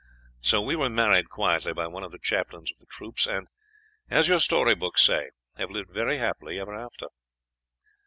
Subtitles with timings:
[0.39, 3.47] So we were married quietly by one of the chaplains of the troops, and,
[4.09, 7.05] as your storybooks say, have lived very happily ever after."